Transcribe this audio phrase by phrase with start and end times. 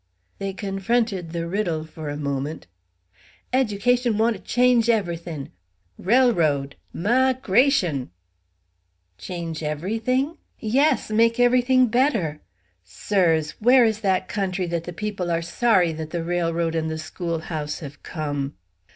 [0.39, 2.65] They confronted the riddle for a moment.
[3.53, 5.51] "Ed'cation want to change every thin'
[6.01, 8.09] rellroad 'migrash'n."
[9.19, 10.39] "Change every thing?
[10.59, 11.11] Yes!
[11.11, 12.41] making every thing better!
[12.83, 16.97] Sirs, where is that country that the people are sorry that the railroad and the
[16.97, 18.55] schoolhouse have come?"